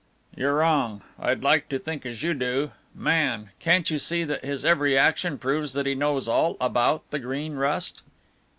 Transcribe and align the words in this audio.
"You're 0.35 0.55
wrong. 0.55 1.03
I'd 1.19 1.43
like 1.43 1.69
to 1.69 1.77
think 1.77 2.07
as 2.07 2.23
you 2.23 2.33
do. 2.33 2.71
Man! 2.95 3.51
Can't 3.59 3.87
you 3.91 3.99
see 3.99 4.23
that 4.23 4.43
his 4.43 4.65
every 4.65 4.97
action 4.97 5.37
proves 5.37 5.73
that 5.73 5.85
he 5.85 5.93
knows 5.93 6.27
all 6.27 6.57
about 6.59 7.03
the 7.11 7.19
Green 7.19 7.53
Rust?" 7.53 8.01